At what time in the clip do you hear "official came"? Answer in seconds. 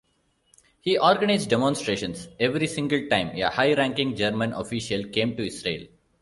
4.51-5.37